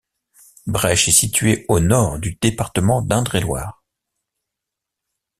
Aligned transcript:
Brèches 0.65 1.09
est 1.09 1.11
située 1.11 1.63
au 1.69 1.79
nord 1.79 2.17
du 2.17 2.33
département 2.41 3.03
d'Indre-et-Loire. 3.03 3.83